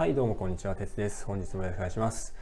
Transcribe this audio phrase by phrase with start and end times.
[0.00, 1.26] はい、どうもこんにちは、てつです。
[1.26, 2.34] 本日もよろしくお願いします。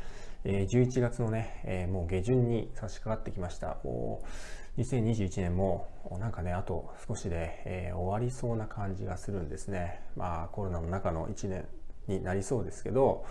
[0.45, 3.79] えー、11月のね、えー、もう下旬に差し掛かってきました。
[3.83, 4.23] も
[4.77, 5.89] う2021年も
[6.21, 10.03] なんかね、あと少しで、えー、終わりそうな感じがするんですね。
[10.17, 11.67] まあコロナの中の1年
[12.07, 13.25] になりそうですけど、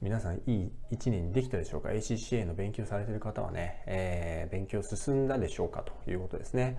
[0.00, 5.82] 皆さんいい1年にできたでしょうか ?ACCA の勉強されてる方はね、え、勉強進んだでしょうか？
[5.82, 6.78] ということですね。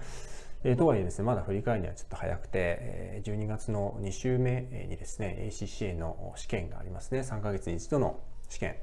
[0.63, 7.19] えー、とはいえですね、まだ振り返るにはちょっと早くて、えー、12月の2週目にですね、ACCA の試験がありますね。
[7.19, 8.75] 3ヶ月に一度の試験。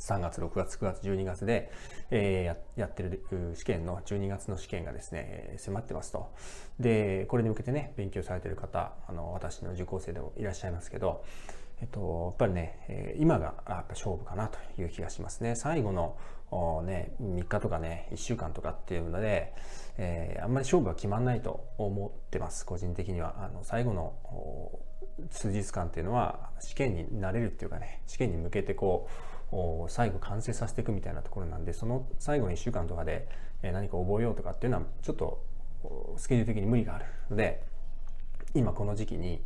[0.00, 1.70] 3月、6月、9月、12月で、
[2.10, 3.22] えー、ややってる
[3.54, 6.32] 試験の12月の試験がですね、迫ってますと。
[6.80, 11.24] で、これに向けてね、勉強されてる方、あの、私の受講生でもいらっしゃいますけど、
[11.80, 15.54] えっと、やっぱりね、今がやっぱ勝負かなという気がしますね。
[15.54, 16.16] 最後の
[16.84, 19.54] ね、3日とかね、1週間とかっていうので、
[19.98, 23.34] えー、あんまり勝負は決まんないと思ってます、個人的には。
[23.38, 24.14] あの最後の
[25.30, 29.08] 数日間っていうのは試験になれるっていうかね、試験に向けてこ
[29.52, 33.28] う、最後完成させていくみたいなところなんで、その最後の1週間とかで
[33.62, 35.44] 何か覚えようとかっていうのはちょっと
[36.16, 37.62] スケジュール的に無理があるので、
[38.54, 39.42] 今この時期に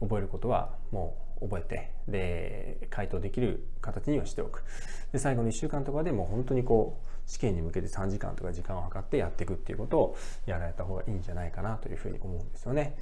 [0.00, 4.64] 覚えることはもう覚えてで回答できる形にはしておく
[5.12, 12.96] で最後の1週間とかでもう本当にこう試験に向けて3時間とか時間を計ってやっていくっていうことをやられた方がいいんじゃないかなというふうに思うんですよね。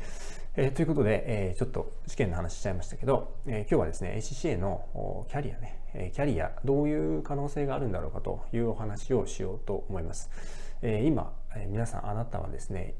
[0.56, 10.30] えー、ということで、えー、ちょっと試験の話しちゃいましたけど、えー、今日はですね ACCA のキャリアね、えキャリアどういう可能性があるんだろうかというお話をしようと思います。
[10.82, 12.94] え今、え皆さんあなたはですね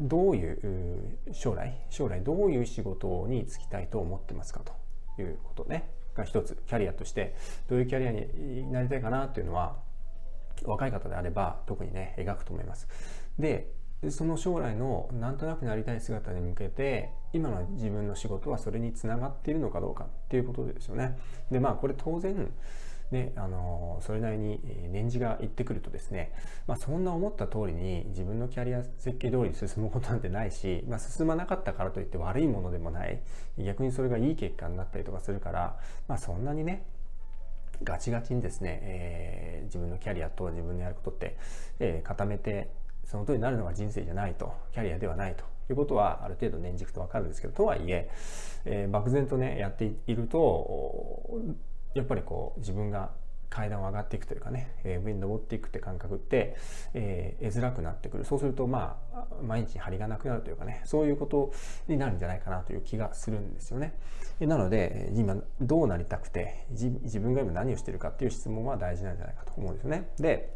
[0.00, 5.90] どういう将来将来どういう仕事に就きたいと思ってますかということね。
[6.18, 7.34] が一つキャリアとして
[7.68, 9.76] どういうキャリアになりたいかなっていうのは
[10.64, 12.88] 若い方であれば特にね描くと思います。
[13.38, 13.72] で
[14.10, 21.18] その将来のなんとなくなりたい姿に向けて今の自分の仕事はそれにつながっているのかどうかっていうことですよね。
[21.50, 22.52] でまあこれ当然
[23.10, 26.32] ね、あのそれなりに年次がいってくるとですね、
[26.66, 33.22] まあ、そんな思った通りに自分のキャリア設計通りに進むことなんてないし、まあ、進まなかったからといって悪いものでもない。
[33.58, 36.84] 逆にそれがいい結果になったりとかするから、まあ、そんなにね
[37.82, 41.36] ガチガチにですね、えー、自分のキャリアと自分のやることって、
[41.78, 42.70] えー、固めて
[43.04, 45.44] その通りになるのが人生じゃないとキャリアではないと。
[45.70, 48.08] いうことはある程度年軸と分かるんですけどとはいえ
[48.64, 51.42] えー、漠然とねやっていると
[51.98, 53.10] やっぱりこう自分が
[53.50, 56.56] 階段を上がっていくというかね、えー、上に登っていくって感覚って、
[56.94, 58.24] えー、得づらくなってくる。
[58.24, 61.52] そうすると、まあ、毎日張りがなくなるというかね、そういうこと
[61.88, 63.94] になるんじゃないかなという気がするんですよね。
[64.40, 70.10] なので、今、どうなりたくて、自分が今何をしてるかっていう質問は大事なんじゃないかと思うんですよね。
[70.18, 70.54] で、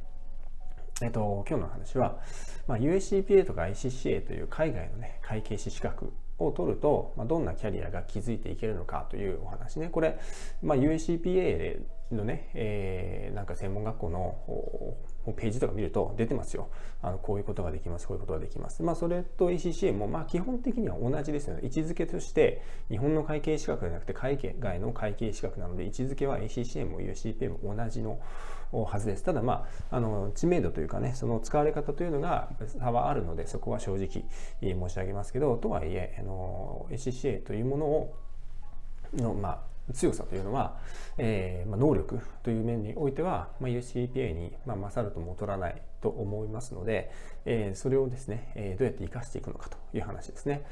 [1.02, 2.20] えっと、今日の話は、
[2.68, 9.88] まあ、USCPA とか ICCA という海外のね、会計士資格を取ると、まあ、どんなキャリアが築いていけるのかというお話ね。
[9.88, 10.18] これ、
[10.62, 16.68] まあ、USCPA のね、えー、なんか専門学校のページとか見ると出てますよ。
[17.00, 18.82] あのこういうことができます、こういうことができます。
[18.82, 21.60] まあ、それと ACCA も、まあ、基本的には同じですよね。
[21.64, 28.20] 位置づけとして、日本の会計資格じゃなくて、海外の会計資格なので、位置づけは ACCA も USCPA も同じの
[28.72, 29.22] はずです。
[29.22, 34.24] ただ、まあ、あの知名度というかね、その使われ方というのが差はあるので、そこは正直
[34.60, 38.14] 申し上げますけど、とはいえ、あの ACCA というものを
[39.14, 40.76] の、まあ、強さというのは、
[41.18, 47.10] えーまあ、能力という面においては、まあ、UCPA に、まあ、勝るとも劣らないと思いますので、
[47.44, 50.64] えー、それをですね、えー、どうやって活かしていくのかという話ですね。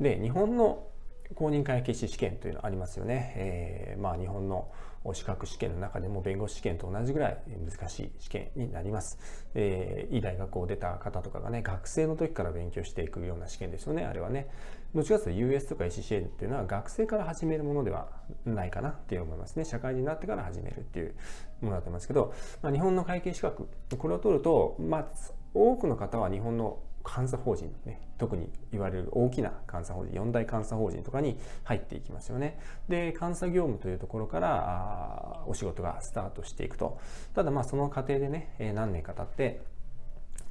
[0.00, 0.86] で、日本の
[1.34, 3.32] 公認会計士試験というのありますよね。
[3.36, 4.70] えー、まあ日本の
[5.12, 9.18] 資格試験の中でも弁護士試験と同じぐらい難しい試験になります。
[9.54, 14.48] えー、いい大学を出た方とかがね、学生の時から勉強していくような試験ですよね、あれはね。
[14.94, 18.08] どっちかというと US とか ACCA っていうのは学生から始めるものでは
[18.44, 19.64] ないかなって思いますね。
[19.64, 21.14] 社会人になってから始めるっていう
[21.62, 25.06] ものだと思いますけど、まあ、日本の会計資格、これを取ると、まあ、
[25.54, 32.58] 多くの方は日本の監査法人、ね、特に言われる大きな監査法人、四大監査法人とかに入っていきますよね。
[32.88, 36.98] で、監査業務というところからあお仕事がスタートしていくと。
[37.34, 39.62] ただまあその過程でね、え何年か経って、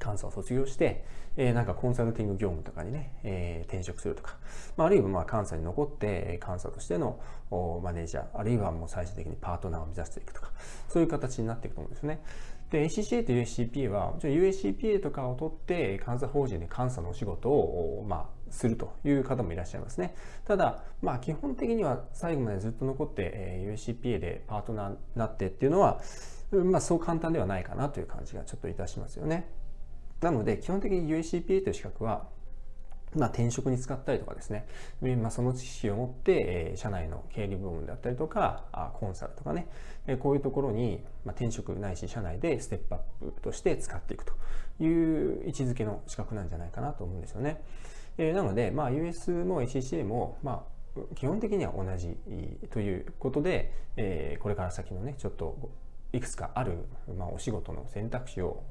[0.04, 1.04] 監査を卒業して、
[1.36, 4.36] え、なんかコンサルティング業務とかにね、え、転職するとか、
[4.76, 7.20] まあ、るいはまあ監査に残って監査としての
[7.82, 10.50] マネージャー、あるいはもう最終的にパートナーを目指していくとか、
[10.88, 12.20] そういう形になっていくと思うんですね。
[12.72, 20.14] で、ACCA と USCPA は、もちろん USCPA とかを取って監査法人で監査のお仕事を、まあ、するという方もいらっしゃいますね。
[20.46, 26.00] ただ、まあ、基本的には最後までずっと残って、え、USCPA でパートナーになってっていうのは、
[26.50, 29.50] まあ、そう簡単ではないかなという感じがちょっといたしますよね。
[30.22, 32.26] なので、基本的に USCPA という資格は、
[33.14, 34.66] まあ、転職に使ったりとかですね、
[35.20, 39.68] まあ、その知識を持って、えー、社内の経理部門であったりとか、あコンサルとかね、
[40.06, 44.32] えー、こういうところに、まあ、転職ないし社内でステップアップとして使っていくと
[44.82, 47.62] いう位置づけの資格なんじゃないかなと思うんですよね。
[48.18, 50.64] えー、なので、まあ、US も ACCA も、ま
[50.96, 52.16] あ、基本的には同じ
[52.70, 55.70] ということで、えー、これから先のね、ちょっと
[56.12, 56.72] いくつかある、
[57.16, 58.62] まあ、お仕事の選択肢を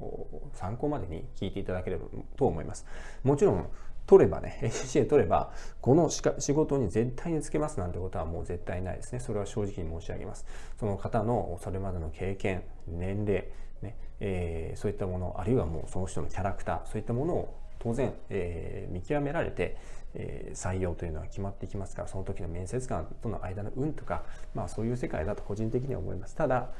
[0.54, 2.06] 参考までに聞いていただければ
[2.36, 2.86] と思います。
[3.24, 3.68] もちろん
[4.06, 9.20] 取ればね、 ACA 取れば、この仕事に絶対につけますなんてことはもう絶対ないですね。
[9.20, 10.46] それは正直に申し上げます。
[10.78, 13.48] その方のそれまでの経験、年齢、
[13.80, 19.76] ねえー、そういったもの、あるいはもうその人のキャラクター、そういったものを当然、えー、見極められて、
[20.14, 24.24] えー、採用というのは決まってきますから、その時の面接官との間の運とか、
[24.54, 26.34] まあそういう世界だと個人的には思います。
[26.34, 26.70] ただ、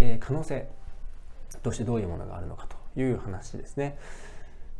[0.00, 0.68] えー、可能性
[1.62, 3.98] としてどういうものがあるのかという話ですね。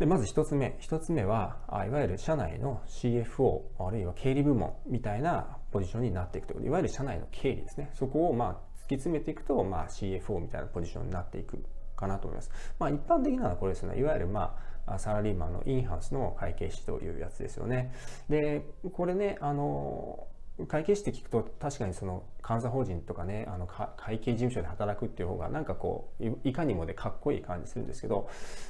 [0.01, 8.57] でまず1つ目1つ目はいわゆる社内の CFO あるいは経理部門みたいなポジションになっていくということいわゆる社内の経理ですねそこをまあ突き
[8.95, 11.63] 詰めていくと、まあ、CFO みたいなポジションになっていく
[11.97, 12.51] かなと思います。
[12.79, 14.57] まあ、一般的なのはこれですねいわゆるま
[14.87, 17.93] あサラリーマンのインハウスの会計士というやつですよね。
[18.31, 18.65] で
[18.95, 20.27] これねあの
[20.67, 28.29] 会計士って聞くと確かにその監査法人とかねあの会計事務所で働くっていう方がなんかこういかにもでかっこいい感じするんですけど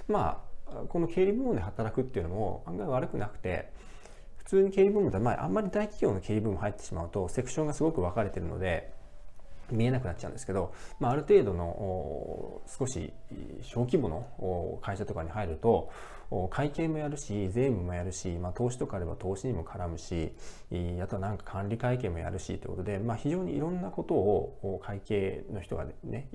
[0.09, 0.43] ま
[0.89, 3.71] この経理部門で働くっていうのも案外悪くなくて
[4.37, 8.93] 普通に経理部門って、まあ、あんまり大企業の経理部門入ってしまうとセクションがすごく分かれてるので
[9.71, 13.13] 見えなくなっちゃうんですけど、まあ、ある程度の少し
[13.63, 15.91] 小規模の会社とかに入ると
[16.51, 20.33] 会計もやるし税務もやるし、まあ、投資とかあれば投資にも絡むし
[21.03, 26.29] あとはなんか管理会計もやるしということで、まあ、非常にいろんなことを会計の人がね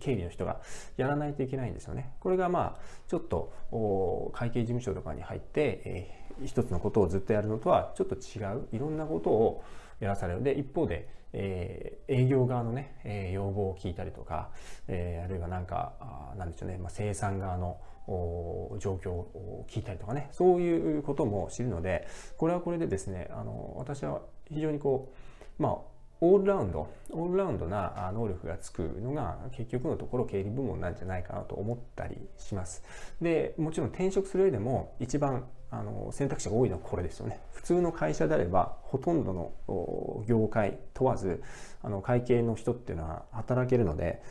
[0.00, 0.60] 経理の人が
[0.96, 2.12] やらないといけないんですよね。
[2.20, 9.64] これがまあちょっと会計事務所とかに入って、えー、一つのことをずっとやるのとはちょっと違ういろんなことを
[10.00, 14.50] やらされるで一方でえー、営業側のね、えー、要望を聞いたりとか、
[14.86, 22.06] えー、あるいはなんか、あなんでしょうね、まあ、生産側の状況を聞いたりとかね、そういうことも知るので、
[22.36, 25.12] これはこれでですね、あの、私は非常にこ
[25.58, 25.76] う、まあ、
[26.24, 32.84] オールラウンド、オールラウンドな能力がつくのが結局のところ経理部門なんじゃないかなと思ったりします。
[33.20, 37.40] で、もちろん転職する上でも一番あの選択肢が多いのはこれですよね。
[37.52, 41.42] 普通の会社であればほとんどの業界問わず
[41.82, 44.22] あの会計の人っていうのは働けるので、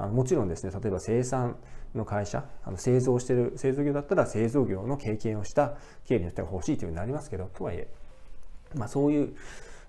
[0.00, 1.56] あのもちろんですね、例えば生産
[1.94, 5.74] の会社、あの製造してる製造業だったら製造業の経験をした
[6.06, 7.88] 経理の人が欲しいというふうになりますけど、とはいえ、
[8.74, 9.36] まあそういう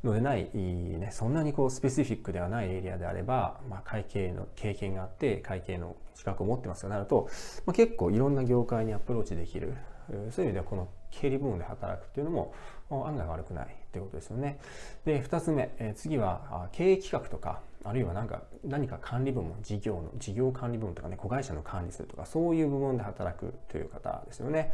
[0.03, 7.29] のでない、ね、そんなにこうスペシフィックではないエリアであれば、まあ、会計の経験があって会計の資格を持ってますとなると、
[7.67, 9.75] まあ、結構いろんな業界にアプローチできる
[10.09, 12.53] そういう意味ではこの経理部門で働くっていうのも
[12.89, 14.59] 案外悪くないってことですよね。
[15.05, 24.71] で、2つ目、え次は経営企画とか、あるいは何か何か管理部門、事業の、事業管理部門とかね、子会社の管理するとか、そういう部門で働くという方ですよね。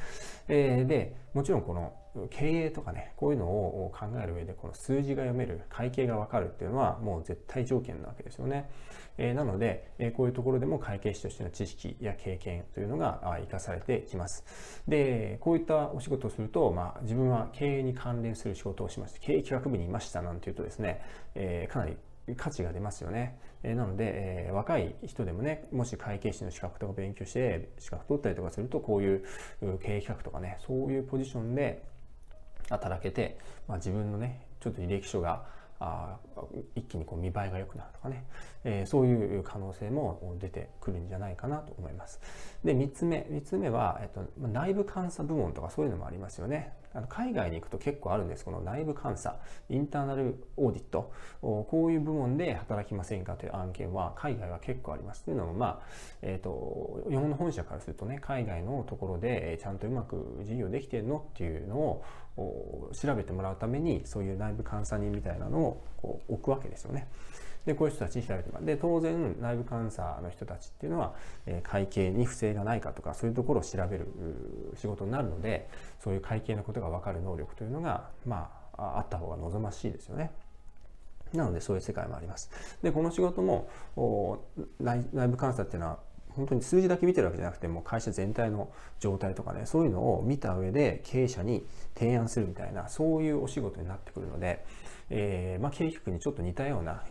[0.49, 1.93] えー、で、もちろんこの
[2.29, 8.69] 経営とかね、こういうのを考える上で、この数字が読める、会計がわかるっていうのはもう絶対条件なわけですよね。
[9.17, 14.43] えー、なので、えー、こういうところでも会計士としての知識や経験というのが生かされてきます。
[14.87, 21.01] で、こういったお仕事をすると、まあ、自分は経営に関連する仕事をしまして、経営企画部にいましたなんていうとですね、
[21.35, 21.97] えー、かなり
[22.35, 23.39] 価値が出ますよね。
[23.63, 24.11] えー、なので、
[24.47, 29.23] えー、若い人でもね、もし会計士の資格とか勉強して資格取ったりとかすると、こういう
[29.81, 31.83] 経営企画とかね、そういうポジションで
[32.69, 35.45] 働けて、まあ、自分のね、ちょっと履歴書が
[35.79, 36.17] あ
[36.75, 38.25] 一気にこう見栄えが良くなるとかね、
[38.63, 42.19] えー、そういう可能性も出てくるんじゃないかなと思います。
[42.63, 43.27] で、3つ目。
[43.29, 46.73] 3つ目は、えっと、内部監査部門とかそういうのもありますよね。
[46.97, 48.43] あの海外に行くと結構あるんです。
[48.43, 49.37] この内部監査、
[49.69, 55.23] インターナルオーディット、こういう部門で働きませんかという案件は海外は結構あります。
[55.23, 55.79] というのも、まあ、
[56.23, 62.03] えっ、ー、と、日本の本社からするとね、海外のところでちゃんとうまく事業できてるのっていうのを
[62.99, 67.07] 調べてもらうために、そういう内部監査人みたいなのをこう置くわけですよね。
[67.67, 68.65] で、こういう人たちに調べてもらう。
[68.65, 71.13] で、当然、内部監査の人たちっていうのは、
[71.45, 74.07] え会計に不正がないかとか、そういうところを調べる
[74.77, 75.69] 仕事になるので、
[75.99, 80.31] そういう会計のことが分かる能力というのが、まあ、あった方が望ましいですよね。
[81.33, 82.49] なので、そういう世界もあります。
[82.81, 83.67] で、この仕事も、
[84.79, 85.99] 内部監査っていうのは、
[86.37, 88.69] 本当に数字だけ見てるわけじゃなくてもう会社全体の
[88.99, 94.63] 状態とかねそういうのを見た上で経営者に提案するみたいなそういうお仕事になってくるので
[95.09, 97.03] えー、まあ、経営局にちょっと似たような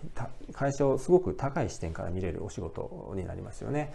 [0.52, 3.92] 会社をすごく高い視点から見れるお仕事になりますよね。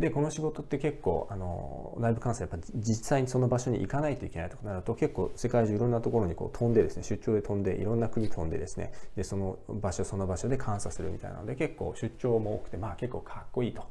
[0.00, 13.84] でこの仕事って結構あの内部監査やっぱ実際にその場所に行かないといけないとなると結構世界中いろんなところにこう飛んでですね出張で飛んでいろんな国飛んでですねでその場所その場所で監査するみたいなので結構出張も多くてまあ結構かっこいいと。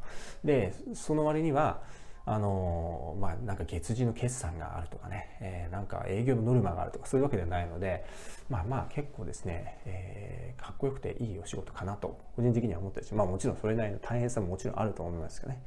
[0.44, 1.82] でその割には
[2.26, 8.06] あのまあ、なんか月次の決算があるとかね、えー、なんか営業のノルマがあるとかそういうわけではないので、
[8.50, 15.62] まあまあ結構ですね、えー、かっこよくていいお仕事かなと個人的には思ったりしまあもちろんそれなりの大変さももちろんあると思いますけどね。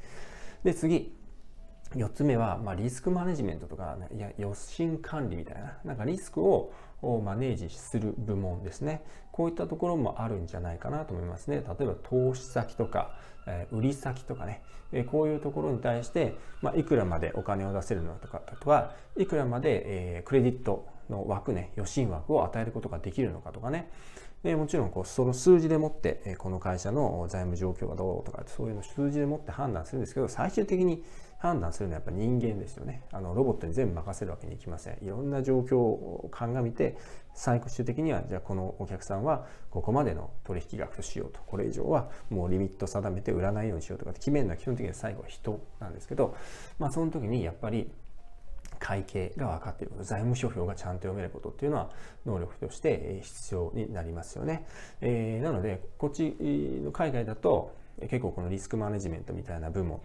[0.64, 1.14] で次。
[1.94, 5.78] 4つ目は、まあ、リスクマネジメントとか、ね、いや予診管理みたいな。
[5.84, 6.72] なんかリスクを
[7.02, 9.02] をマネージする部門ですね。
[9.32, 11.56] こういったところもあるんじゃないかなと思いますね。
[11.56, 14.62] 例えば投資先とか、え売り先とかね、
[14.92, 23.90] えこういうところに対して、まあ、いくらまでお金を出せるのかとかとかいくらまで、えクレジットの枠ね予診枠を与えることができるのかとかね。
[24.42, 31.02] でもちろんこうその数字でもってこの会社の財務状況がどうとかそういうの数字でもって判断するんですけど最終的に
[31.38, 33.02] 判断するのはやっぱ人間ですよね。
[33.12, 34.98] あのロボットに全部任せるわけにいきません。
[35.02, 36.96] いろんな状況を鑑みて
[37.34, 41.40] 最終的にはじゃあこのお客さんはここまでの取引額としようと。
[41.46, 46.34] これ以上はもうリミット定めて売らないようにしようとかって決めるのは基本的には最後は人なんですけど
[46.78, 47.90] まあその時にやっぱり
[48.78, 51.90] 会計が分かっていること、財務諸表がちゃんと読めることっていうのは
[52.24, 54.66] 能力として必要になりますよね。
[55.00, 60.00] えー、なので、こっちの海外だと結構このリスクマネジメントみたいな部門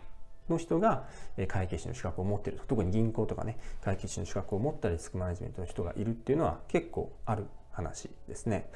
[0.51, 1.07] の人が
[1.47, 2.65] 会計士の資格を持っていると。
[2.67, 8.69] 特に銀行とかね、会計士の資格を持ったリスクマネジメントの人がいるっていうのは結構ある話ですね。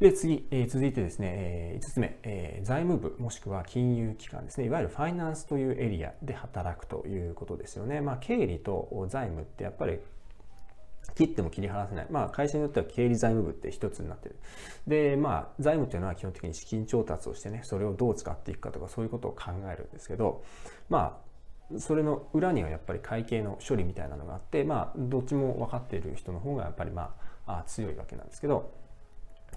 [0.00, 8.02] で、次、えー、続いてですね、えー、5つ目、えー、財務部もしくは金融機関ですね、いわゆるファイナンスというエリアで働くということですよね。
[8.02, 9.98] まあ、経理と財務ってやっぱり
[11.14, 12.06] 切っても切り離せない。
[12.10, 14.36] まあ、会社によっては経理財務部って一つになってる。
[14.86, 20.42] で、まあ、財務っていうのは基本的に資金調達をしてね、それをどう使っていくかとか、そういうことを考えるんですけど、
[20.88, 21.18] ま
[21.74, 27.14] あ、それの裏にはやっぱり会計の処理みたいなのがあって、まあ、どっちも分かっている人の方がやっぱりま
[27.46, 28.72] あ、強いわけなんですけど、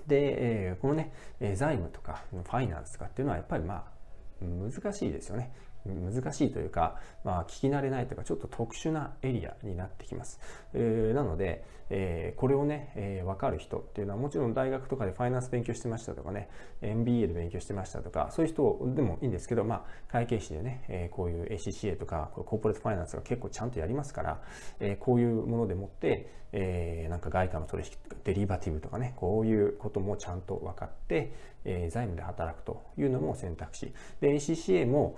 [0.07, 1.11] で、えー、このね、
[1.55, 3.99] 財務とかファイナンスとかっていうのはやっぱりまあ
[4.41, 5.51] 難しいですよね。
[5.85, 10.39] 難しいというか、まあ、聞き慣れないというかちょっと特殊なエリアになってきます。
[10.73, 16.49] えー、なので、えー、これをね、えー、分かる人っていうのはもちろん大学とかでファイナンス勉強してましたとかね
[16.81, 24.41] MBA で勉強してましたとかそういう人でもいいんですけど、まあ、会計士でね、えー、こういう ACCA とかコーポレートファイナンスが結構ちゃんとやりますから、
[24.79, 27.91] えー、こういうものでもって、えー、なんか外貨の取引
[28.23, 31.33] デリバティブとかねこういうこともちゃんと分かって、
[31.65, 33.93] えー、財務で働くというのも選択肢。
[34.21, 35.15] で ACCA も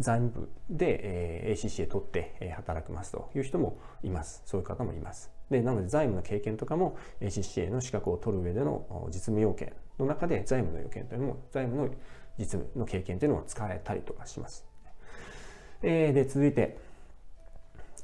[0.00, 4.42] 財務部で、ACCA 取って、働きますという人もいます。
[4.46, 5.30] そういう方もいます。
[5.50, 11.94] で、なので財務の経験とかも ACCA の資格を取る上での実務要件の中で財務の要件というのも、財務の
[12.38, 14.66] 実務の経験というのを使えたりとかします。
[15.82, 16.78] えー、で、続いて、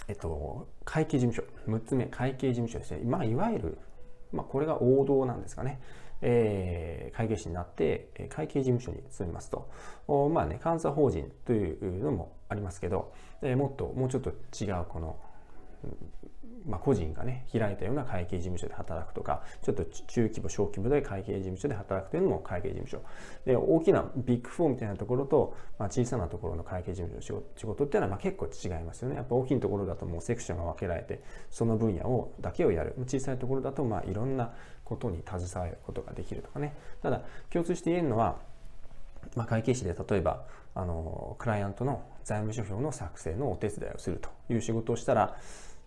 [0.08, 1.70] えっと、会計事務所。
[1.70, 3.00] 6つ目、会計事務所ですね。
[3.04, 3.78] まあ、いわゆる、
[4.32, 5.80] まあ、これが王道なんですかね。
[6.22, 9.70] えー、会計士になって、会計事務所に勤めますと。
[10.30, 13.12] まあね、監査法人というのもありますけど、
[13.42, 15.18] えー、もっと、もうちょっと違うこの、
[16.66, 23.02] まあ、個人がね、開いたような会計事務所で働くとか、ちょっと中規模、小規模で会計事務所で働くというのも会計事務所。
[23.44, 29.16] で、大きなビッグフォーみたいなところと、まあ、小さなところの会計事務所の仕事っていうのはまあ結構違いますよね。
[29.16, 32.94] やっぱ大きいところだともうセクションが分けられて、その分野をだけをやる。
[33.06, 34.52] 小さいところだと、まあいろんな
[34.84, 36.74] ことに携わることができるとかね。
[37.02, 38.38] ただ、共通して言えるのは、
[39.36, 45.36] まあ、会計士で例えばあのクライアントの財務諸表の作成のお手伝いをするという仕事をしたら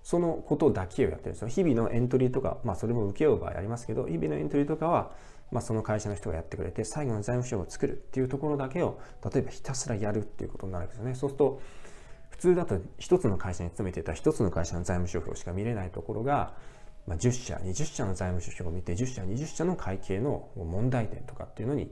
[0.04, 1.48] そのことだけをやってるんですよ。
[1.48, 5.12] 日々のエントリーとか、まあそれも請け負う場合ありますけど、日々のエントリーとかは、
[5.52, 11.16] まあその会社の人がやってくれて、最後の財務省を作るっていうところだけを、例えばひたすらやるっていうことになるんですよね。
[11.16, 11.62] そうすると、
[12.32, 16.54] 普通だと一つの会社に勤めてた一つの会社の財務諸表しか見れないところが、
[17.08, 21.92] まあ、10社、20社の財務諸表を見て、10社、20社の会計の問題点とかっていうのに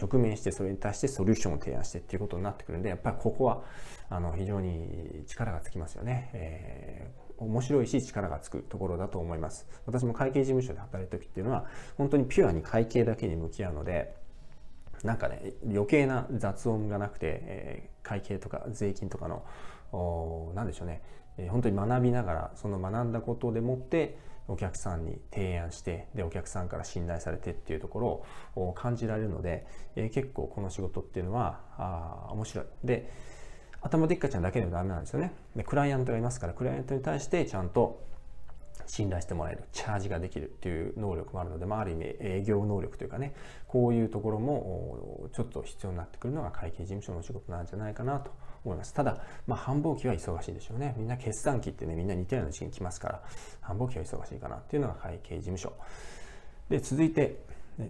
[0.00, 3.62] 直面して、それに対してソリューションを提案してっていうことになってくるんで、やっぱりここは
[4.08, 6.30] あの非常に力がつきますよね。
[6.32, 9.66] えー面白いし力がつくところだと思います。
[9.86, 14.14] 私も会計事務所で働いた時っていうのは本当にピュアに会計だけに向き合うので
[15.02, 21.02] なんかね余計な雑音がなくて、えー、会計とか税金とかの何でしょうね、
[21.38, 24.16] えー、本当に学びながらその学んだことでもって
[24.48, 28.24] お客さんに提案してでお客さんから信頼されてっていうところ
[28.60, 32.64] を感じられるので、えー、結構この仕事っていうのはあ面白い。
[32.84, 33.10] で
[33.82, 35.32] 頭でっかちゃんだけでもダメなんですよね。
[35.56, 38.00] で、クライアントがいますから、クライアントに対してちゃんと
[38.86, 43.34] 信頼してもらえる、チャージができるっていう能力もあるので、まあ、ある意味営業能力というかね、
[43.66, 48.30] こういうところもちょっと必要になってくるのが会計事務所の仕事なんじゃないかなと
[48.64, 48.94] 思います。
[48.94, 50.94] ただ、まあ、繁忙期は忙しいでしょうね。
[50.96, 53.22] みんな決算期ってね、みんな似たような時期に来ますから、
[53.60, 55.72] 繁忙期は忙しいかなっていうのが会計事務所。
[56.68, 57.38] で、続いて、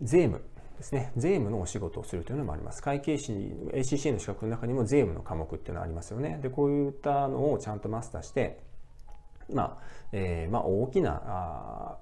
[0.02, 0.42] 税務。
[0.76, 2.83] ですね、税務のお仕事をするというのもあります。
[2.83, 6.38] 会計士、ACCA の資格の中にも税務の科目っていうのはありますよね。
[6.43, 8.61] で、こういったのをちゃんとマスターして、
[9.52, 9.79] まあ、
[10.12, 11.99] えー、まあ、大きな、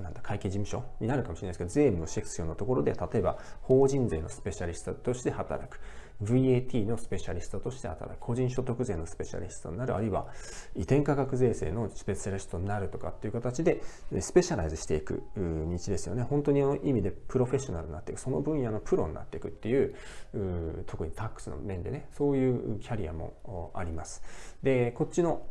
[0.00, 5.80] なんだ会計事務所になるかもしれないですけど、税務のセクションのところで、例えば法人税のスペシャリストとして働く、
[6.22, 10.28] VAT のスペシャリストとして働く、個人所得税のスペシャリストになる、あるいは
[10.74, 13.82] 移転価格税制のスペシャリストになるとかっていう形で、
[14.20, 16.22] スペシャライズしていく道ですよね。
[16.22, 19.94] 本当に意味でプロフェッショナルになっていく、その分野のプロになっていくっていう、
[20.34, 24.22] う特にタックスの面でね、そういうキャリアもあります。
[24.62, 25.46] で、こっちの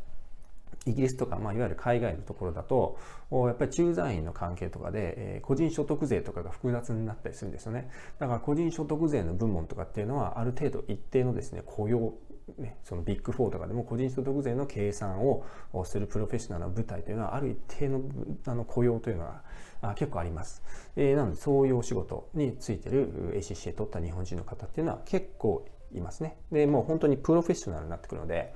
[0.85, 2.97] イギリスとか、まあ、いわゆる海外のところだと、
[3.31, 7.89] やっぱり駐在員の関係とかで、え、個人所得税とかが複雑になったりするんですよね。
[8.19, 12.13] だから個人所得税の部門とかっていうのは、ある程度一定のですね、雇用、
[12.57, 15.43] ね、そのビッグ4とかでも個人所得税の計算を
[15.85, 18.01] するプロフェッショナルな部隊というのは、ある一定の
[18.45, 19.41] あの雇用というのは
[19.81, 20.61] あ結構あります。
[20.95, 26.37] えー、なので、そういうお仕事についてる ACCA 取った日本人の方っていうのは結構いますね。
[26.51, 28.53] で、もう本当にプロフェッショナルになってくるので、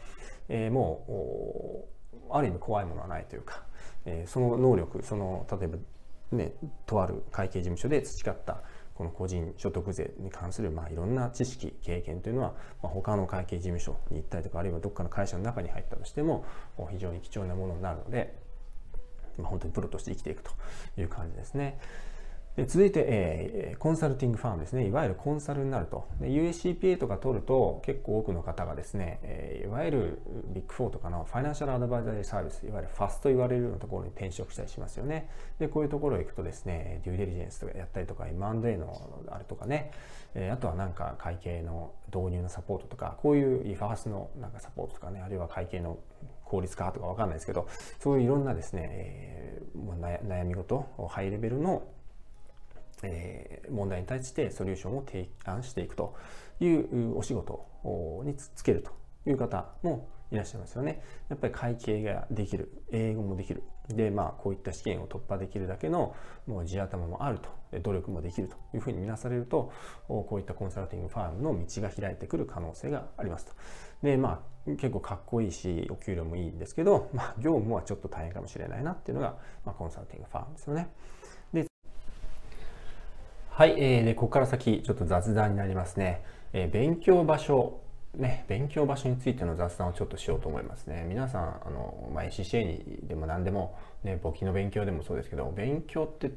[0.49, 1.98] えー、もう、
[2.31, 3.63] ある意味怖いものはないというか、
[4.05, 5.77] えー、その能力その例えば
[6.31, 6.53] ね
[6.85, 8.61] とある会計事務所で培った
[8.99, 16.43] この個人所得税に関する、まあ、いろんな知識経験というのは、まあ、他の会計事務所に行ったりとかあるいはどっかの会社の中に入ったとしても
[16.91, 18.35] 非常に貴重なものになるので、
[19.37, 20.51] まあ、本当にプロとして生きていくと
[20.97, 21.79] いう感じですね。
[22.55, 24.85] で続いて、えー、コンサルティングファームですね。
[24.85, 26.07] いわゆるコンサルになると。
[26.19, 30.21] USCPA とか取ると結構多くの方がですね、えー、いわゆる
[30.53, 35.29] ビッグ4とかのファイナンシャルアドバイザリーサービス、いわゆるファスと言われるようなところに転職したりしますよね。
[35.59, 39.91] で、こういうところへ行くとですね、デューデリジェンスとかやったりとか、M&A のあれとかね、
[40.35, 45.97] えー、あとはなんか会計の導入のサポートとか、こういうファースのなんかサポートとかね、あるいは会計の
[46.43, 47.67] 効率化とかわかんないですけど、
[47.99, 51.83] そういういろんなですね、えー、もう悩み事、ハイレベルの
[53.03, 56.15] えー、問題に対してソリューションを提案していくと
[56.59, 57.65] いうお仕事
[58.25, 58.91] につけると
[59.29, 61.01] いう方もいらっしゃいますよね。
[61.29, 63.63] やっぱり会計ができる、英語もできる。
[63.87, 69.71] で、まあ、こういった試験を突破できるだけのもう地頭もあると、努力もできるというふうに見なされると、
[70.07, 73.53] こういったコンサルティングファームの道が開いてくる可能性がありますと。
[74.03, 80.89] で、まあ、結構かっこいいし、お給料もいいんですけど、まあ、業務はちょっと大変かもしれないなっていうのが、まあ、コンサルティングファームですよね。
[83.59, 86.23] はい、えー、で、ここから先、ちょっと雑談になりますね。
[86.53, 87.81] えー、勉強場所、
[88.15, 91.05] ね、勉強場所についての雑談をちょっとしようと思いますね。
[91.09, 96.31] 皆さん、あの、まあ、ACCA にでも何でも、ね、簿記の勉強でもそうですけど、勉強って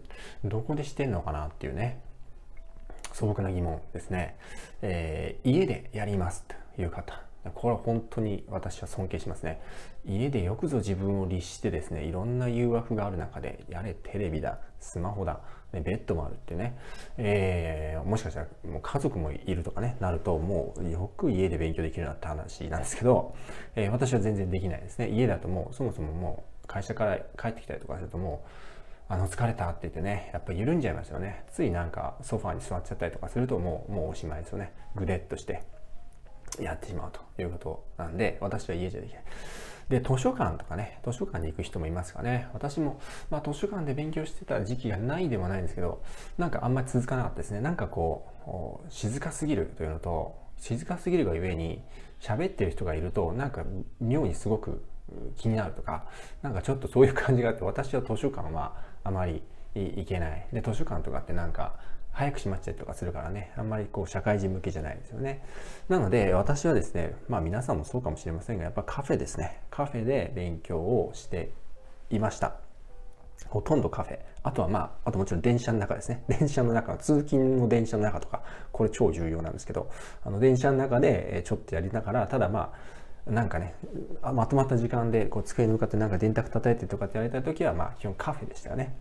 [0.45, 2.01] どこでしてんのかなっていうね、
[3.13, 4.37] 素朴な疑問ですね。
[4.83, 6.45] えー、家でやります
[6.77, 7.23] という方。
[7.55, 9.61] これは本当に私は尊敬しますね。
[10.05, 15.41] 家でよくぞ自分を律してですね、いろんな誘惑がある中で、やれテレビだ、スマホだ、
[15.73, 16.77] ね、ベッドもあるってね、
[17.17, 23.35] えー、もしかしたらもう家族もいるとかね、なるともうよく家で勉強できるなって話なんですけど、
[23.75, 25.09] えー、私は全然できないですね。
[25.09, 28.49] 家だともうそもそももう会社から帰ってきたりとかするともう、
[29.13, 31.45] あの疲れたって言ってね、やっぱ緩んじゃいますよね。
[31.53, 34.73] ついなんかソファーに座っちゃったりとかするともう、もうおしまいですよね。
[34.95, 35.63] ぐでっとして
[36.59, 39.23] やってしまうということなんで、私は家じゃできない。
[39.89, 42.49] で、図書館とかね、図書館に行く人もいますかね。
[42.53, 46.03] 私も、まあ図書館で勉強してた時期がないでもないんですけど、
[46.39, 47.61] なんかあんまり続かなかったですね。
[47.61, 51.83] なんかこう、静かすぎるというのと、静かすぎるがゆえに、
[52.23, 53.65] 喋ってる人がいると、なんか
[54.01, 54.85] 妙にすごく
[55.37, 56.07] 気になるとか、
[56.41, 59.43] なんかちょっとそういう感じがあって、私は図書館はあまり
[59.75, 60.47] 行けない。
[60.53, 61.75] で、図書館とかってなんか、
[62.13, 65.43] 早く閉まっちゃったりとかするからね、あんまりこう社会人向けじゃないですよね。
[65.89, 69.61] なので私はですね、まあ皆さんもそうかもしれませんが、やっぱカフェですね。
[69.71, 71.53] カフェで勉強をして
[72.11, 72.57] いました。
[73.49, 74.19] ほとんどカフェ。
[74.45, 76.23] あとはまあ、あともちろん電車の中ですね。
[76.29, 79.89] 電車の中、通勤の電車の中とか、これ超重要なんですけど、
[80.25, 82.73] あの電車の中でちょっとやりながら、ただま
[83.27, 83.75] あ、なんかね、
[84.21, 88.97] まとまった時間でこう机に向かってなんか電卓叩いてとかってやりたい時は、まあ基本カフェでしたよね。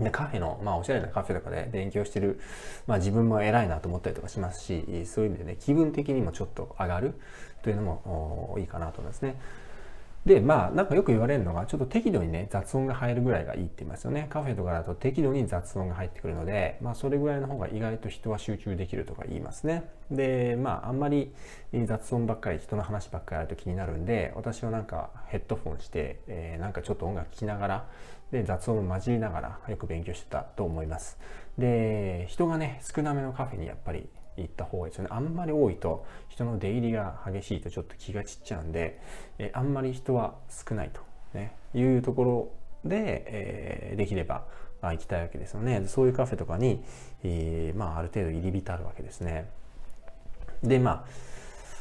[0.00, 2.40] で、カフェの、まあ、おしゃれなカフェとかで勉強してる、
[2.86, 7.14] まあ、自分も偉いなと思ったりとかしますし、そういう意味でね、気分的にもちょっと上がる
[7.62, 9.36] というのもいいかなと思いますね。
[10.24, 14.28] で、まあ、なんかよく言われるのが、ちょっと適度にね、雑音が入るぐらいがいいって言いますよね。
[14.30, 19.82] カフェとかだと適度に雑音が入ってくるので、まあ、それぐらいの方が意外と人は集中できるとか言いますね。
[20.12, 21.34] で、まあ、あんまり
[21.86, 27.88] 雑音ばっかり、人の話ばっかりあると気になるんで、私はなんかヘッドフォンして、えー、なんかちょっと音楽聴きながら、
[28.30, 31.18] で、雑音を交えながらよく勉強してたと思います。
[31.58, 35.10] で、人がね、少なめのカフェにやっぱり行った方がいいですよね。
[35.12, 39.00] あんまり多いと人の出入りが激しいとちょっと気が散っちゃうんで、
[39.38, 41.00] えあんまり人は少ないと、
[41.34, 42.52] ね、いうところ
[42.84, 44.44] で、えー、できれば
[44.82, 45.84] あ行きたいわけですよね。
[45.86, 46.82] そういうカフェとかに、
[47.22, 49.48] えー、まあ、ある程度入り浸るわけですね。
[50.62, 51.32] で、まあ、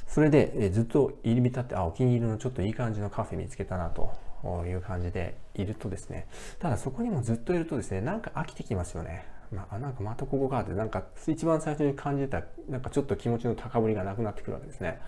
[0.08, 4.14] それで、えずっと入り浸って、あ、お気に入りのちょっといい感じのカフェ見つけたなと
[4.68, 6.28] いう感じでいるとですね、
[6.60, 9.26] ただそこにもずっといるとですね、なんか飽きてきますよね。
[9.52, 15.00] ま、なんかまたここかって、なんか一番最初に感じた、なんかちょっと気持ちの高ぶりがなくなってくるわけですね。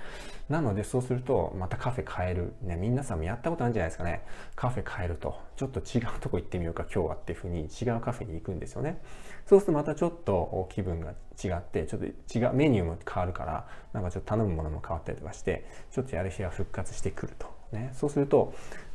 [0.49, 2.53] なのでそうすると、またカフェ変える。
[2.61, 4.23] ね、皆さんもやったことあるんじゃないですかね。
[4.55, 9.01] カフェ変えると、ちょっと違うとこ行ってみようか今日はっていうふうに違うカフェに行くんですよね。
[9.45, 17.47] そうするとまたちょっと気分が違って、ちょっと違う、メニューも変わるから、なんかちょっと頼むものも変わったりとかして、ちょっとやる日が復活してくると。
[17.71, 18.53] ね、そうすると、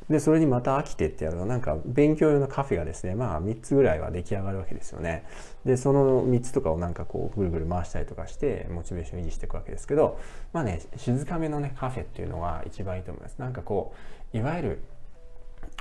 [0.09, 5.25] で、それにまた飽きてってやると、なんか勉強用のカフェがですね、まあ3つぐらいは出来上がるわけですよね。
[5.65, 10.19] で、その3つとかをなんかこうぐるぐる回したりとかして、モチベーション維持していくわけですけど、
[10.53, 13.37] まあね、静かめのね、カフェっていうのが一番いいと思います。
[13.39, 13.95] なんかこ
[14.33, 14.83] う、いわゆる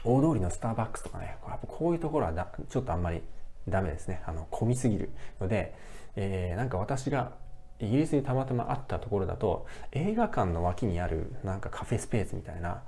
[0.03, 3.21] 大通りのスターバックスとかね、やっぱこういうところはだちょっとあんまり
[3.67, 4.21] ダメですね。
[4.25, 5.09] あの、混みすぎる
[5.39, 5.73] ので、
[6.17, 7.31] えー、なんか私が
[7.79, 12.81] イギリスにたまたまあったところだと映画館の脇にあるなんかカフェスペースみたいな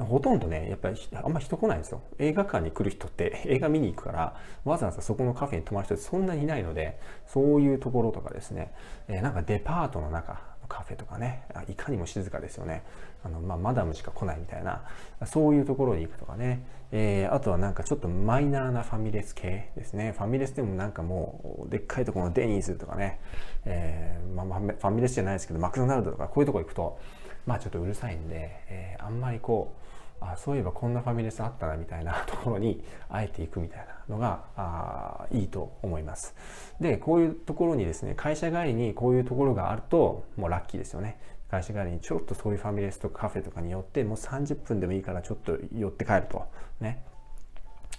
[0.00, 2.00] ほとんどね、やっぱりあんま人来ないんですよ。
[2.18, 8.72] 映画館に来る人って映画見に行くから、わざわざそこのカフェに泊まる人ってそんなにいないので、そういうところとかですね、
[9.08, 12.82] え、なんかデパートの中のカフェとかね、いかにも静かですよね。
[13.24, 14.84] あの、まあ、マダムしか来ないみたいな、
[15.26, 20.12] そういうところに行くとかね、えー、あとはなんかちょっとマイナーなファミレス系ですね。
[20.12, 23.20] ファミレスでもなんかもう、でっかいところのデニーズとかね、
[23.64, 26.98] えー、まあ、ファミレスじゃないですけど、マクドナルドとかこういうとこ行くと、
[27.46, 29.86] まあちょっとうるさいんで、えー、あんまりこう、
[30.20, 36.34] あそういえばこんなファミレスあったなみたいな ところにあえていくみたいなのがあいいと思います。
[36.80, 41.18] で、こういうところにですね、会社帰りにこういうところがあるともうラッキーですよね。
[41.48, 46.44] 会社帰りにちょっとそういうファミレスとかカフェとかに寄ってもう30分でもいいからちょっと寄って帰ると。
[46.80, 47.04] ね。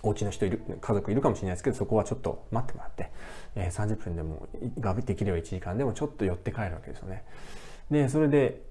[0.04, 3.12] お家の人いる、家族いるかもしれないですけど、そこはちょっと待ってもらって、
[3.56, 4.48] えー、30分でも、
[4.80, 7.24] ができれば1時間でもちょっと寄って帰るわけですよね。
[7.90, 8.62] で、それで、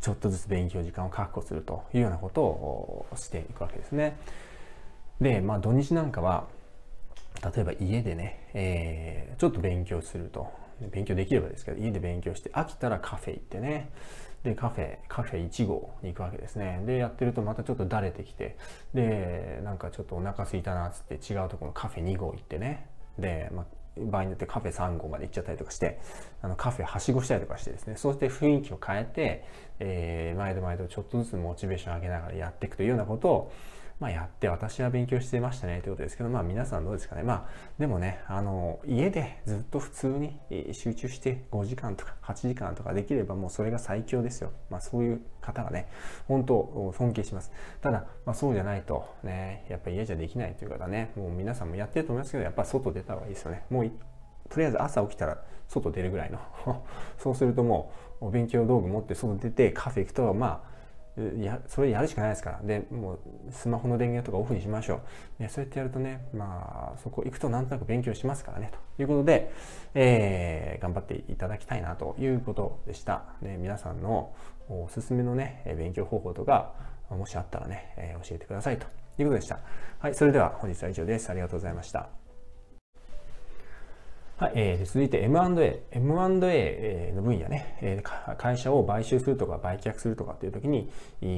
[0.00, 4.16] ちょっとずつ勉強時間を確保するというようなことをしていくわけですね。
[5.20, 6.46] で、まあ土日なんかは、
[7.42, 10.66] 例えば家でね、えー、ちょっと勉強すると。
[10.92, 13.90] 勉強できればですけど、家で勉強して、飽きたらカフェ行ってね、
[14.42, 16.82] で、カフェ、カフェ1号に行くわけですね。
[16.86, 18.56] で、やってるとまたちょっとだれてきて、
[18.94, 22.86] で、なんかちょっとお腹空いたなっつって違うところのカフェ2号行ってね、
[23.18, 23.66] で、まあ、
[23.98, 25.98] 場合によってカフェ3号まで行っちゃったりとかして、
[26.42, 29.44] あのカフェはしごしたりとかしてですね、そうして雰囲気を変えて、
[29.78, 33.52] えー、毎度毎度ちょっとずつモチベーション上げながらやっていくというようなことを、
[33.98, 37.22] まあ、やって私は勉強していましたねということですけど、まあ皆さんどうですかね。
[37.22, 40.38] まあでもね、あの、家でずっと普通に
[40.72, 44.52] 集中して5時間とか8時間とかできればもうそれが最強ですよ。
[44.68, 45.88] まあそういう方がね、
[46.28, 47.50] 本当尊敬します。
[47.80, 53.64] ただ、まあそうじゃないとね、やっぱり家じゃできないという方ね、もう皆さんもやってると思いますけど、やっぱ外出た方がいいですよね。
[53.70, 53.90] もう
[54.50, 56.38] とりあえず朝起きたら外出るぐらいの
[57.18, 60.76] そうするともうお勉強道具持って外出てカフェ行くとまあ
[61.38, 62.60] やそれやるしかないですから。
[62.62, 63.18] でもう
[63.50, 65.00] スマホの電源とかオフにしましょ
[65.38, 69.50] う、ね、そうやってやるとねまあそこ行くとなんとなく勉強しますからねということで、
[69.94, 74.34] えー、頑張っていただきたいなということでした、ね、皆さんの
[74.68, 76.74] おすすめのね勉強方法とか
[77.10, 78.86] もしあったらね、え、教えてくださいと
[79.18, 79.60] いうことでした。
[80.00, 81.30] はいそれでは本日は以上です。
[81.30, 82.25] ありがとうございました。
[84.38, 85.82] はい、えー、続いて M&A。
[85.92, 90.90] M&A の分野ね、えー、会社を買収するとか売却するとかっていう時に、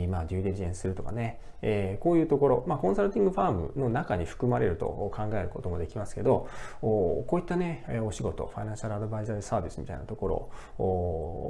[0.08, 6.48] まあ、デューデリジェンスするとかね、えー、こういうところ、まあ、コンサルティングファームの中に含まれると考えることもできますけど、
[6.82, 10.50] おこういったね、お仕事、ファイナンシャルアドバイザーサービスみたいなところ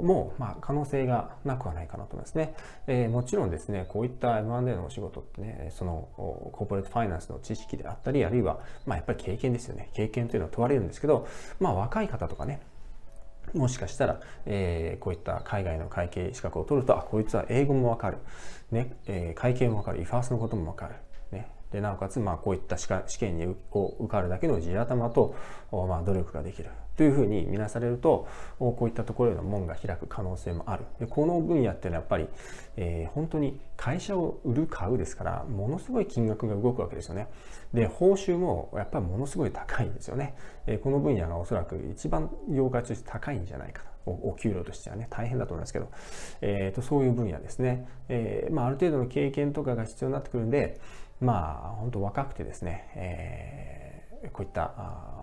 [0.03, 2.55] も、まあ、可能性がなくはないかなと思いますね。
[2.87, 9.89] えー、もちろんですね、こういった M&A のお仕事ってね、そのコーポレートファイナンスの知識であったり、あるいは、まあ、やっぱり経験ですよね。
[9.93, 11.27] 経験というのは問われるんですけど、
[11.59, 12.61] まあ若い方とかね、
[13.53, 18.17] もしかしたら、えー、こういった海外の会計資格を取ると、あ、こいつは英語もわかる。
[18.71, 20.01] ね、えー、会計もわかる。
[20.01, 20.95] イファースのこともわかる。
[21.31, 22.87] ね、でなおかつまあこういった試
[23.19, 25.35] 験にを受かるだけの地頭と、
[25.71, 28.27] まあ、努力ができるというふうに見なされると
[28.59, 30.83] こういったところへの門が開く可能性もある。
[30.99, 32.27] でこの分野っていうのはやっぱり、
[32.75, 37.29] えー、本当に会社を売る買うですからものすごい金額が動くわけですよね。
[37.73, 40.35] で報酬もやっぱりものすごい高いんですよね、
[40.67, 43.89] えー、この分野がおそらく一番業界として高いんじゃないかと。
[44.11, 45.89] お給料としてはね大変だと思いますけど、
[46.41, 50.81] えーと、そういう分野ですね、えーまあ、ある程度の経験とかが必要になってくるんで
[51.21, 55.18] まあ本当若くてですね、えー、こういったあ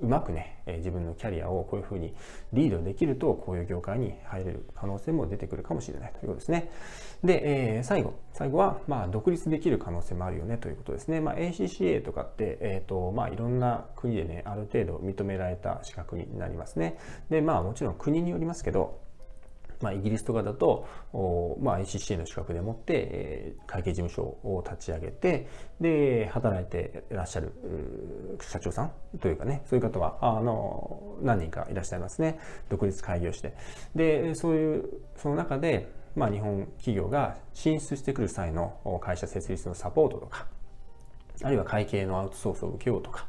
[0.00, 2.14] うまくね、え自分のキャリアをこういうふうに
[2.52, 6.70] リードできると、こういう業界に入れる可能性も出てくるかもしれないということですね。
[7.22, 11.20] で、えー、最後、最後は、まあ、独立できる可能性もあるよねということですね。
[11.20, 16.96] まあ、ACCA とかって、えっ、ー、と、まあ、いろんな国でね、ある程度認められた資格になりますね。
[17.28, 19.09] で、まあ、もちろん国によりますけど、
[19.80, 20.86] まあ、イギリスとかだと、
[21.60, 25.48] まあ、ACCA の資格でもって、えー、会計事務所を立ち上げて、
[25.80, 27.52] で、働いていらっしゃる
[28.40, 32.38] 社長さんというかね、そういう方は、あの、何人かいらっしゃいますね。
[32.68, 33.54] 独立開業して。
[33.94, 34.84] で、そういう、
[35.16, 40.46] その中で、まあ、日本企業が進出してくる際の会社設立のサポートとか、
[41.42, 43.26] あるいは会計のアウトソースを受けようとか、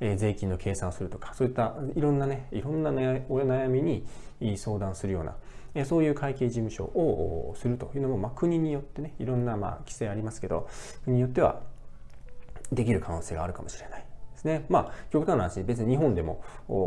[0.00, 4.04] え、税金の計算をするとか、そういったいろんなね、いろんなお悩みに
[4.58, 5.36] 相談するような、
[5.84, 10.68] そういう会計事務所をするというのも、まあ、国によってね、いろんなまあ規制ありますけど、
[11.04, 11.60] 国によっては
[12.72, 14.06] できる可能性があるかもしれない。
[14.36, 14.64] ですね。
[14.68, 16.42] まあ、極端な話、別に日本でも、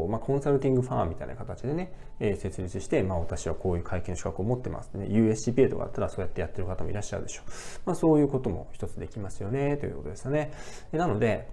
[0.10, 5.08] まあ、コンサルティングファーみたいな形でね、えー、設立して、まあ、私はこういう会計の資格を持ってますね。
[5.08, 7.52] USCPA とかだったらそうやってやってる方もいらっしゃるでしょう。
[7.86, 10.52] まあ、そういうことも一つできますよね、ということですよね。
[10.92, 11.50] なので、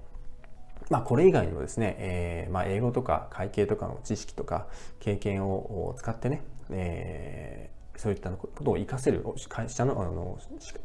[0.90, 4.66] まあ、これ以外にもですね、えー、まあ、英語とか会計とかの知識とか
[5.00, 10.38] 経験を使ってね、えー、そういったことを活かせる会社のあの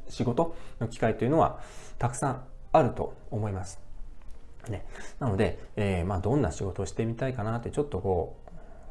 [0.09, 1.59] 仕事の機会というのは
[1.99, 3.79] たくさんあると思います。
[4.69, 4.85] ね、
[5.19, 8.37] なので、えー、まあ、どんな仕事をしてみたいかなってちょっとこ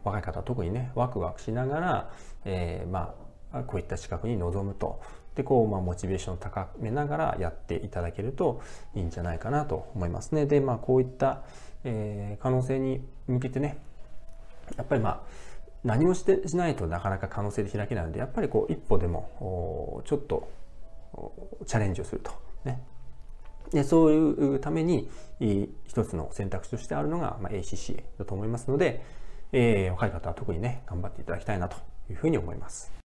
[0.04, 2.10] う若い方特にねワクワクしながら、
[2.44, 3.14] えー、ま
[3.52, 5.00] あ、こういった資格に臨むと
[5.34, 8.60] でこう、まあ、モチベーションを高めながらやっていただけると
[8.94, 10.46] いいんじゃないかなと思いますね。
[10.46, 11.42] でまあこういった、
[11.84, 13.78] えー、可能性に向けてね
[14.76, 15.20] やっぱりまあ
[15.84, 20.48] 何もしてしないとなかなか可能性で開けないのでやっぱりこう一歩でもちょっと
[21.66, 22.32] チャレンジをすると
[22.64, 22.82] ね
[23.72, 25.08] でそういうために
[25.86, 29.02] 一つの選択肢としてあるのが、まあ、ACCA だと思いますので、
[29.52, 31.76] えー、若い方は特にね頑張っていただきたいなと
[32.10, 32.99] いうふうに思います。